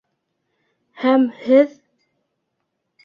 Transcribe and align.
Һәм 1.03 1.27
һеҙ... 1.43 1.77